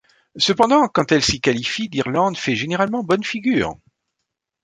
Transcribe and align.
Cependant, 0.37 0.87
quand 0.87 1.11
elle 1.11 1.21
s'y 1.21 1.39
qualifie, 1.39 1.87
l'Irlande 1.87 2.35
fait 2.35 2.55
généralement 2.55 3.03
bonne 3.03 3.23
figure. 3.23 3.75